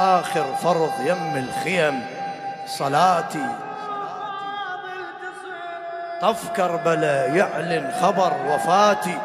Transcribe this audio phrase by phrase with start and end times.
[0.00, 2.06] آخر فرض يم الخيم
[2.66, 3.46] صلاتي.
[6.22, 9.18] طف كربلاء يعلن خبر وفاتي.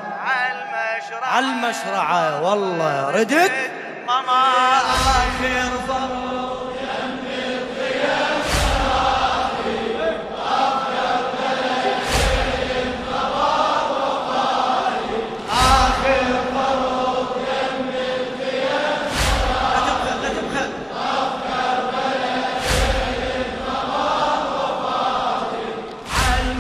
[1.23, 3.51] على المشرعة والله ردت
[4.07, 4.43] ماما
[4.79, 6.24] آخر فرض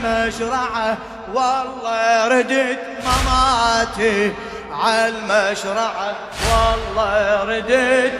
[0.05, 0.97] المشرعة
[1.33, 4.33] والله ردت مماتي
[4.71, 6.15] على المشرعة.
[6.51, 8.19] والله ردت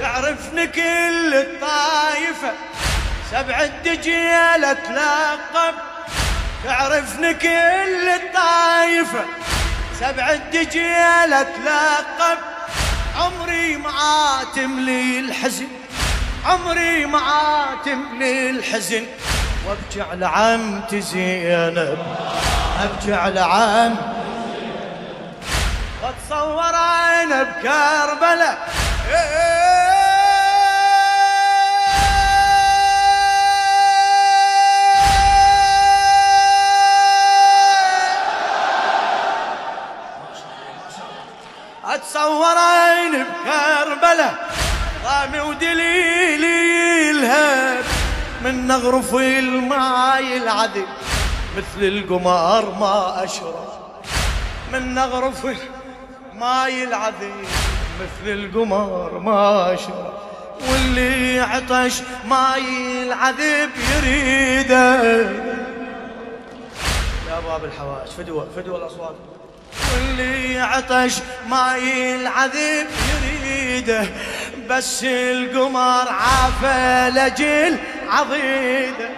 [0.00, 2.52] تعرفني كل الطايفة
[3.30, 5.74] سبع الدجيلة تلقب
[6.64, 9.24] تعرفني كل الطايفة
[10.00, 12.38] سبع الدجيلة تلقب
[13.16, 15.68] عمري معاتم لي الحزن
[16.46, 19.06] عمري معاتم لي الحزن
[19.68, 21.98] وابكي على عمتي زينب
[22.82, 23.96] أبكي على عم.
[26.02, 28.68] واتصور أنا بكربلاء.
[41.84, 44.34] اتصور عين بكربلاء
[45.04, 47.57] ضامي ودليلي الهب
[48.48, 50.86] من نغرف الماي العذب
[51.56, 53.68] مثل القمار ما أشرب.
[54.72, 55.46] من نغرف
[56.32, 57.44] الماي العذب
[58.00, 60.12] مثل القمار ما أشرب.
[60.70, 61.94] واللي عطش
[62.28, 65.02] ماي العذب يريده
[67.28, 69.14] يا باب الحوائج فدوة فدوة الأصوات.
[69.94, 71.14] واللي عطش
[71.48, 74.06] ماي العذب يريده
[74.70, 77.78] بس القمر عافى لجل
[78.10, 79.08] عضيده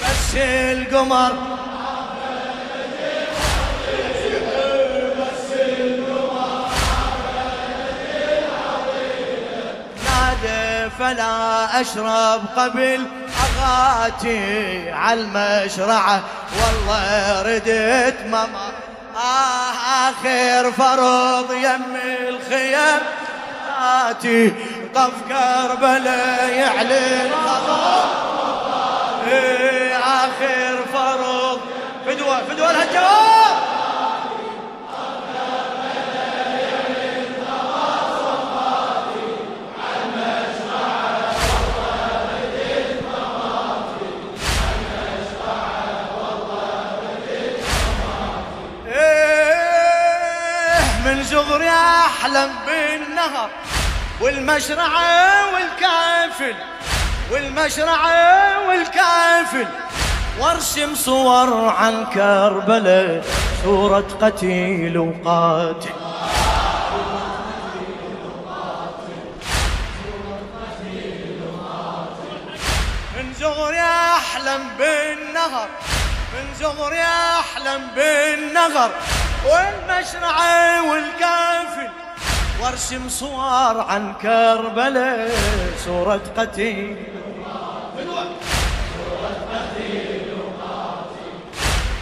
[0.00, 1.32] بس القمر.
[10.98, 13.06] فلا أشرب قبل
[13.44, 16.22] أغاتي على المشرعة.
[16.58, 18.72] والله ردت ماما
[19.16, 21.96] آه آخر فرض يم
[22.28, 23.00] الخيام.
[23.80, 24.52] آتي
[24.94, 28.37] طف كربلاء يعلن خطر
[29.94, 31.60] آخر فرض.
[32.06, 33.58] فدوة فدوة الهجوم
[49.48, 53.50] إيه من صغري أحلم بالنهر
[54.20, 56.54] والمشرعة والكافل.
[57.30, 59.66] والمشرعة والكافل
[60.40, 63.24] وارسم صور عن كربلاء
[63.64, 65.90] صورة قتيل وقاتل.
[73.16, 75.68] من صغري احلم بالنهر
[76.34, 77.02] من صغري
[77.40, 78.90] احلم بالنهر
[79.44, 81.90] والمشرعة والكافل.
[82.60, 85.30] وارسم صور عن كربلاء
[85.84, 86.96] صورة قتيل.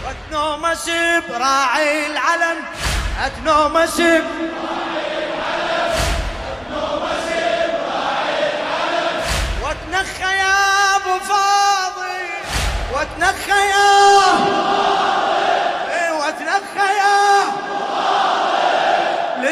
[0.04, 0.90] واتنومس
[1.28, 2.58] براعي العلم
[3.24, 4.00] اتنومس
[9.62, 10.56] واتنخى يا
[10.96, 12.22] أبو فاضي
[12.94, 15.05] واتنخى يا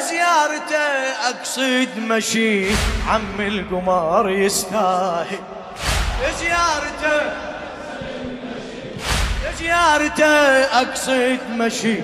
[0.04, 0.86] لزيارته
[1.28, 2.66] أقصد مشي
[3.08, 5.38] عم القمر يستاهل
[6.22, 7.20] لزيارته
[9.44, 11.96] لزيارته أقصد مشي.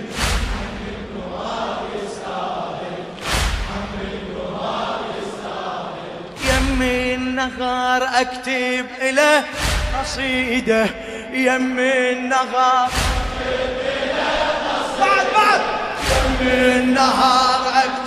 [6.45, 9.45] يمي النهار أكتب له
[10.01, 10.87] قصيده.
[11.33, 12.91] يمي النهار
[15.01, 15.61] بعد بعد.
[16.11, 18.00] يمي النهار أكتب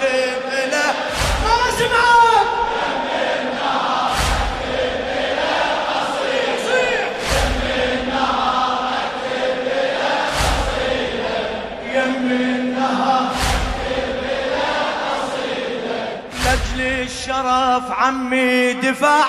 [17.24, 19.25] الشرف عمي دفاع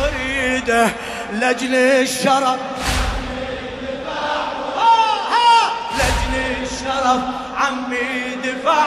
[0.00, 0.88] وريده
[1.32, 2.60] لاجل الشرف.
[4.76, 7.22] آه، آه، لاجل الشرف
[7.56, 8.86] عمي دفاع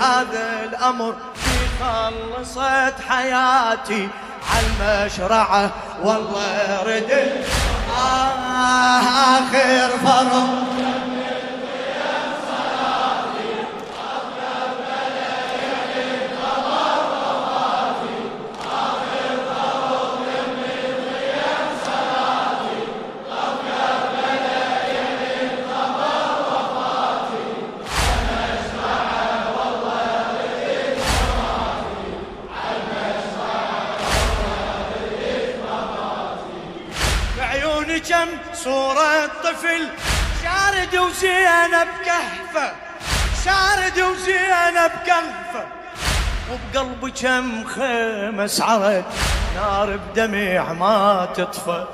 [0.00, 4.08] هذا الأمر في خلصت حياتي
[4.52, 5.70] عالمشرعة
[6.02, 7.46] والله ردت
[7.98, 10.48] آخر فرض
[39.26, 39.88] صورة طفل
[40.42, 42.72] شارد وزينب كهفة.
[43.44, 45.66] شارد وزينب كهفة.
[46.50, 49.04] وبقلبي كم خمس عرد
[49.54, 51.84] نار بدمع ما تطفى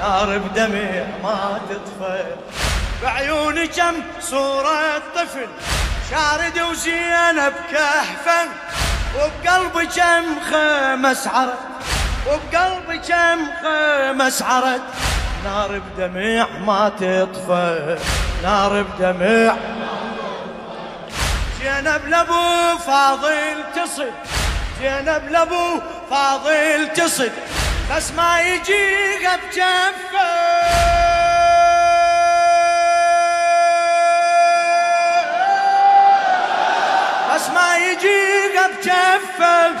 [0.00, 2.24] نار بدمع ما تطفى
[3.02, 5.48] بعيوني كم صورة طفل
[6.10, 8.48] شارد وزينب كهفة.
[9.16, 11.58] وبقلبي كم خمس عرد
[12.26, 14.82] وبقلبي كم خمس عرد
[15.44, 17.98] نار بدمع ما تطفى
[18.42, 19.56] نار بدمع
[21.62, 24.10] زينب لابو فاضل تصل
[24.80, 25.80] زينب لابو
[26.10, 27.30] فاضل تصل
[27.96, 30.54] بس ما يجي بجفه
[37.34, 38.24] بس ما يجي
[38.78, 39.72] بجفه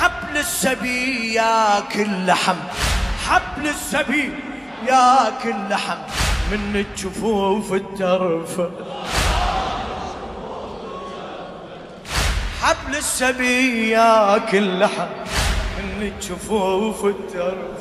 [0.00, 2.56] حبل السبي ياكل لحم
[3.28, 4.49] حبل السبي
[4.88, 5.98] ياكل لحم
[6.52, 8.60] من الجفوف الترف.
[12.62, 15.08] حبل السبي ياكل لحم
[15.78, 17.78] من الجفوف الترف.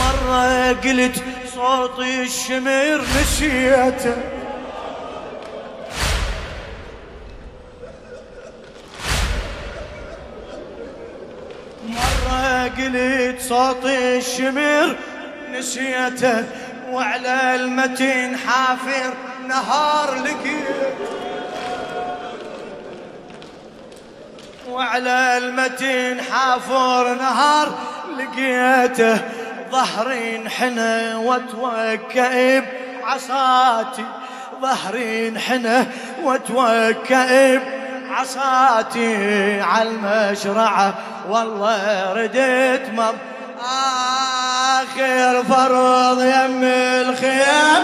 [0.00, 1.22] مرة قلت
[1.54, 4.16] صوتي الشمر نسيته.
[11.88, 14.96] مرة قلت صوتي الشمر
[15.52, 16.44] نسيته
[16.90, 19.14] وعلى المتين حافر
[19.48, 20.76] نهار لقيت
[24.68, 27.78] وعلى المتين حافر نهار
[28.18, 29.18] لقيته.
[29.70, 32.62] ظهري انحنى وتوكئ
[33.04, 34.04] عصاتي
[34.62, 35.86] ظهري انحنى
[36.22, 37.60] وتوكئ
[38.10, 40.94] عصاتي على المشرعة.
[41.28, 43.14] والله رديت مب
[44.82, 47.82] آخر فرض يم الخيام.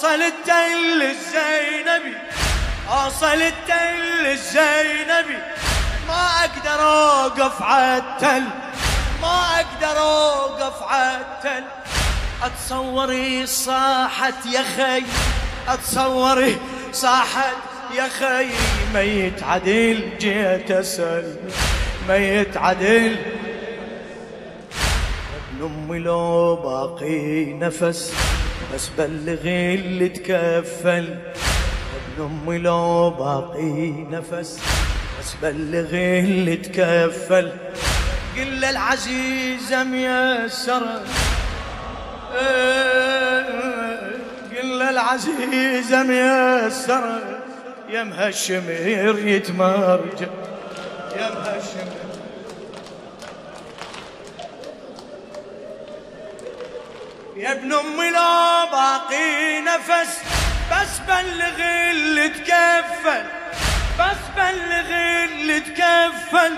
[0.00, 2.16] اوصل التل الزينبي
[2.90, 5.38] اوصل التل الزينبي
[6.08, 8.42] ما أقدر أوقف عالتل
[9.22, 11.64] ما أقدر أوقف عالتل
[12.42, 15.04] أتصوري صاحت يا خي
[15.68, 16.58] أتصوري
[16.92, 17.56] صاحت
[17.94, 18.46] يا خي.
[18.94, 21.36] ميت عدل جيت اسال
[22.08, 23.16] ميت عدل
[25.60, 28.12] ابن أمي لو باقي نفس
[28.74, 31.16] بس بلغي اللي تكفل.
[32.18, 34.60] ابن امي لو باقي نفس
[35.20, 37.52] بس بلغي اللي تكفل.
[38.36, 41.02] قل العزيزة ميسرة.
[44.56, 47.20] قل العزيزة ميسرة.
[47.88, 50.26] يا مهالشمير يتمرجع
[51.16, 51.30] يا
[57.40, 60.18] يا ابن امي لا باقي نفس.
[60.72, 61.58] بس بلغ
[61.90, 63.24] اللي تكفل.
[63.98, 64.88] بس بلغ
[65.24, 66.52] اللي تكفل.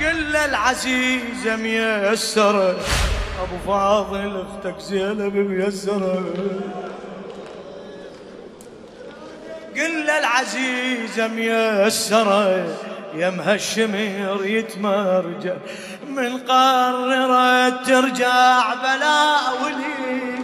[0.00, 2.70] قل العزيزة ميسرة
[3.42, 6.24] أبو فاضل أختك زينب ميسرة
[9.76, 12.76] قل العزيزة ميسرة
[13.14, 15.54] يا مهالشمير يتمرجع
[16.08, 20.40] من قررت ترجع بلا ولي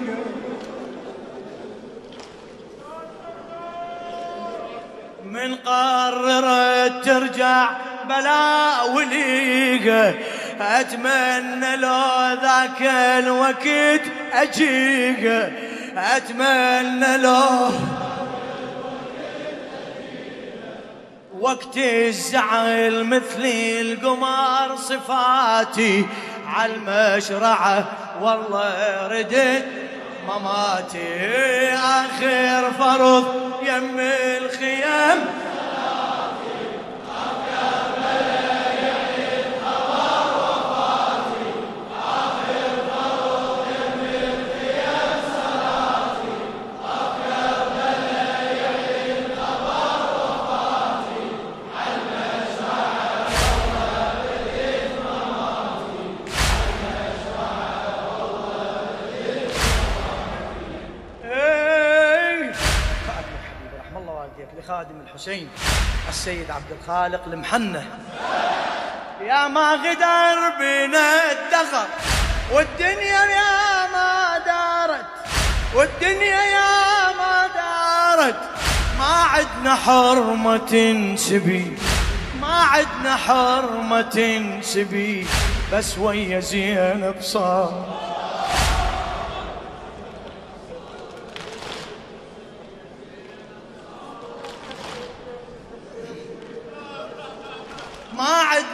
[5.24, 7.70] من قررت ترجع
[8.08, 10.14] بلا وليقه
[10.60, 12.00] أتمنى لو
[12.42, 12.82] ذاك
[13.18, 15.52] الوقت اجيك
[15.96, 17.70] أتمنى لو
[21.40, 23.44] وقت الزعل مثل
[23.80, 26.06] القمر صفاتي
[26.46, 27.84] على المشرعة
[28.20, 29.64] والله ردت
[30.28, 31.28] مماتي.
[31.74, 34.00] آخر فرض يم
[34.42, 35.18] الخيام.
[64.86, 65.48] خادم الحسين
[66.08, 67.84] السيد عبد الخالق المحنة.
[69.20, 71.86] يا ما غدر بنا الدغر
[72.52, 75.06] والدنيا يا ما دارت
[75.74, 78.40] والدنيا يا ما دارت.
[78.98, 81.78] ما عدنا حرمة سبي
[82.40, 85.26] ما عدنا حرمة سبي
[85.72, 88.15] بس ويا زينب صار.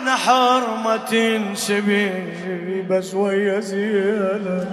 [0.02, 4.66] ما عدنا حرمة تنسبي بس ويا زينة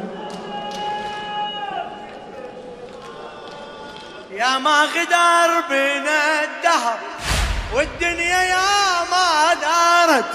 [4.31, 6.97] يا ما غدر بنا الدهر
[7.73, 10.25] والدنيا يا ما دارت.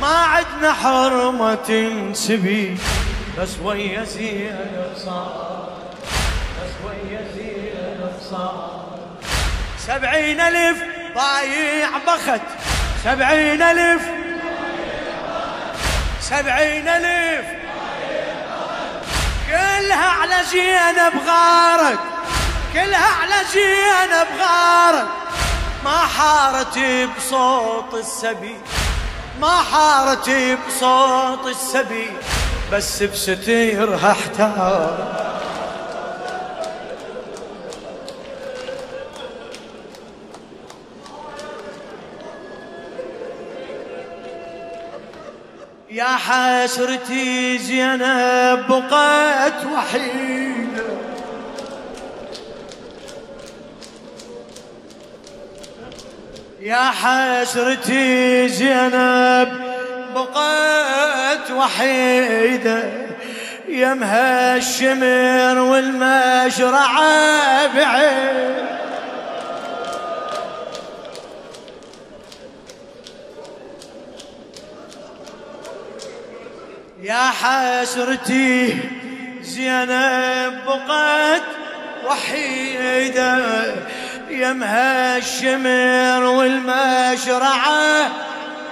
[0.00, 2.78] ما عدنا حرمة تنسبي
[3.38, 5.68] بس ويا زينة صار.
[6.60, 8.98] بس ويا زينة صار.
[9.78, 10.78] سبعين ألف
[11.14, 12.42] ضايع بخت.
[13.04, 14.15] سبعين ألف
[16.30, 17.46] سبعين ألف.
[19.46, 21.98] كلها على زينب غارت
[22.72, 25.06] كلها على زينب غارت
[25.84, 26.78] ما حارت
[27.16, 28.56] بصوت السبي
[29.40, 30.30] ما حارت
[30.68, 32.10] بصوت السبي
[32.72, 35.35] بس بستيرها احتار
[45.90, 50.84] يا حسرتي زينب بقت وحيدة
[56.60, 59.60] يا حسرتي زينب
[60.14, 62.82] بقت وحيدة
[63.68, 67.06] يمها الشمر والمشرعة
[67.74, 68.75] بعيد.
[77.16, 78.78] يا حسرتي
[79.42, 81.42] زينب بقت
[82.06, 83.38] وحيدة
[84.30, 88.10] يمها الشمر والمشرعة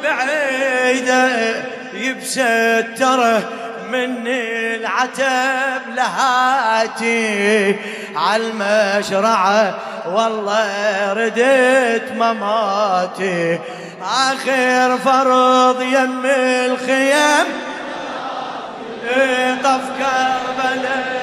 [0.02, 1.54] بعيدة
[1.94, 3.42] يبستره
[3.90, 7.76] من العتب لهاتي
[8.16, 13.58] عالمشرعة والله ردت مماتي
[14.02, 17.63] آخر فرض يم الخيم
[19.64, 21.13] طف كربلاء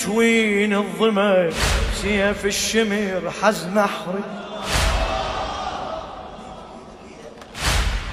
[0.00, 1.50] يجوين الظمأ
[2.02, 4.22] سيف الشمر حزن احري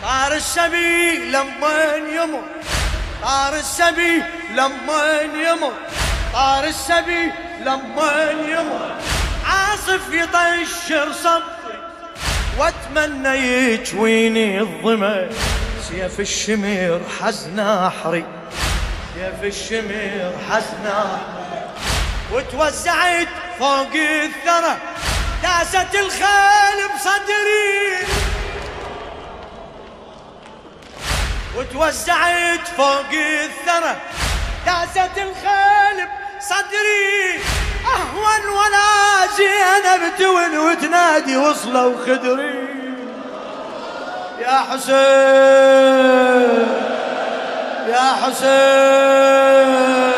[0.03, 2.41] طار السبي لما يمر
[3.23, 4.23] طار السبي
[4.55, 5.71] لما يمر
[6.33, 7.31] طار السبي
[7.65, 8.95] لما يمر.
[9.45, 11.79] عاصف يطشر صبري
[12.57, 15.29] واتمنى يجويني الظمأ
[15.89, 18.25] سيف الشمر حزن احري
[19.15, 21.36] سيف الشمر حزنا
[22.33, 23.27] وتوزعت
[23.59, 24.75] فوق الثرى.
[25.43, 28.07] داست الخيل بصدري.
[31.57, 33.95] وتوزعت فوق الثرى.
[34.65, 36.07] داست الخيل
[36.39, 37.39] بصدري.
[37.95, 42.67] أهون ولا زينب تون وتنادي وصلوا خدري
[44.39, 44.97] يا حسين
[47.89, 50.16] يا حسين.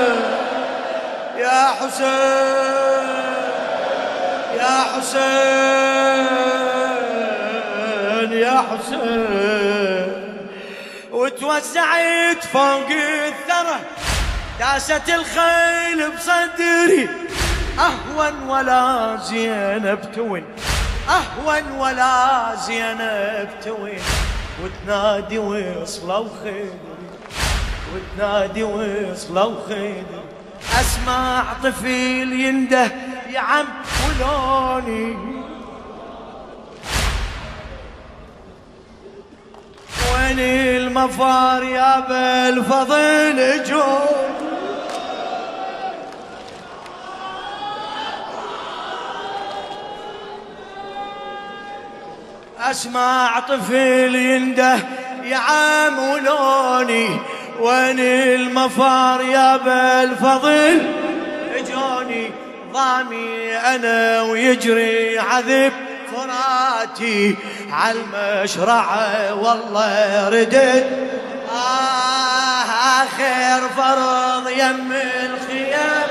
[1.50, 3.10] يا حسين
[4.58, 5.50] يا حسين
[8.32, 10.10] يا حسين.
[11.12, 12.89] وتوسعت فوق
[13.27, 13.79] الثرى
[14.60, 17.10] داست الخيل بصدري.
[17.79, 20.46] أهون ولا زينب توين
[21.10, 24.01] أهون ولا زينب توين
[24.63, 26.72] وتنادي وصلوا خيدري
[27.94, 30.24] وتنادي وصلوا خيدري
[30.81, 32.91] أسمع طفل ينده
[33.29, 33.65] يا عم
[34.07, 35.15] ولوني
[40.13, 44.29] وين المفار يا بالفضل جون
[52.59, 54.77] أسمع طفل ينده
[55.23, 57.19] يا عم ولوني
[57.59, 60.81] وين المفار يا بالفضل؟
[61.55, 62.31] اجوني
[62.73, 65.73] ضامي أنا ويجري عذب
[66.15, 67.35] فراتي
[67.71, 70.87] عالمشرعة والله ردت
[71.51, 72.63] آه
[73.03, 76.08] آخر فرض يم الخيام.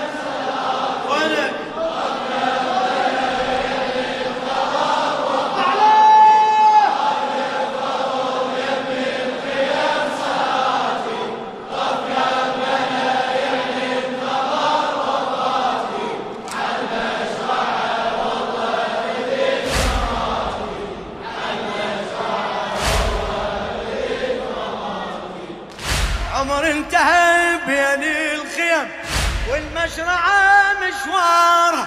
[29.50, 31.86] والمشرعة مشواره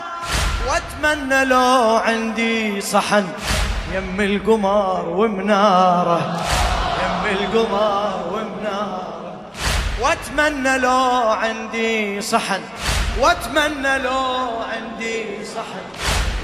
[0.68, 3.28] وأتمنى لو عندي صحن
[3.94, 6.42] يم القمر ومنارة.
[7.04, 9.08] يم القمر ومنارة.
[10.02, 12.62] وأتمنى لو عندي صحن.
[13.20, 15.84] وأتمنى لو عندي صحن.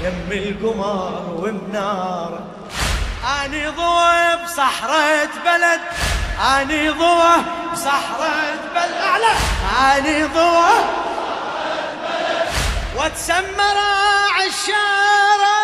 [0.04, 2.40] يم القمر ومنارة.
[3.44, 5.80] أني ضوء بصحرة بلد.
[6.60, 8.30] أني ضوء بصحرة
[8.74, 8.94] بلد.
[9.08, 9.32] أعلى.
[9.98, 10.24] أني
[12.98, 13.78] وتسمر
[14.38, 15.58] عشارة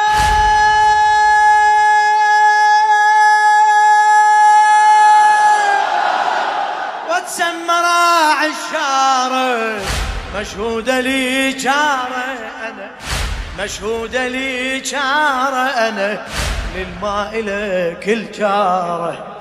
[7.10, 7.84] وتسمر
[8.40, 9.80] عشارة
[10.36, 12.24] مشهودة لي جارة
[12.68, 12.90] أنا.
[13.58, 16.26] مشهودة لي جارة أنا.
[16.76, 19.40] للماء لك الجارة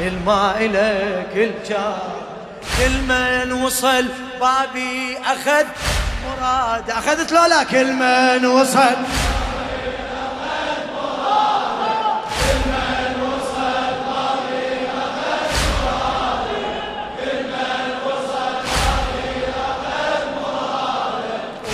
[0.00, 2.16] للماء لك الجارة
[2.78, 4.06] كل من وصل
[4.40, 5.66] بابي أخذ
[6.24, 6.90] مراد.
[6.90, 8.96] أخذت لولا كل من وصل.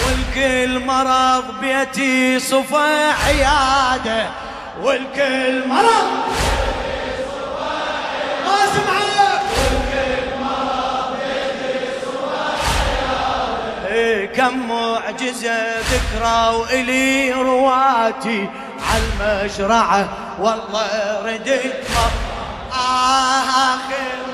[0.07, 4.27] والكل مرض بيتي صفى عيادة.
[4.83, 6.30] والكل مرض
[14.37, 18.49] كم معجزة ذكرى وإلي رواتي
[18.91, 20.09] عالمشرعة
[20.41, 21.21] والله
[22.73, 23.41] آه
[23.75, 24.30] آخر